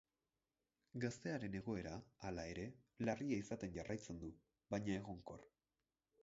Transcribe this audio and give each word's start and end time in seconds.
Gaztearen 1.01 1.57
egoera, 1.59 1.91
hala 2.29 2.45
ere, 2.55 2.63
larria 3.11 3.39
izaten 3.43 3.77
jarraitzen 3.77 4.23
du, 4.25 4.33
baina 4.75 4.97
egonkor. 5.05 5.47